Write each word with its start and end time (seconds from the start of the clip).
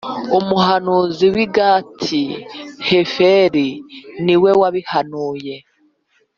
Umuhanuzi 0.39 1.25
w 1.33 1.35
i 1.45 1.47
Gati 1.55 2.23
Heferi 2.87 3.69
niwe 4.25 4.51
wabihanuye 4.61 5.55